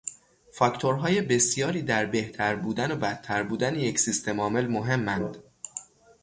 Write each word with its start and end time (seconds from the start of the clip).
فاکتورهای 0.51 1.21
بسیاری 1.21 1.81
در 1.81 2.05
بهتر 2.05 2.55
بودن 2.55 2.91
و 2.91 2.95
بدتر 2.95 3.43
بودن 3.43 3.75
یک 3.75 3.99
سیستم 3.99 4.41
عامل 4.41 4.67
مهمند. 4.67 5.37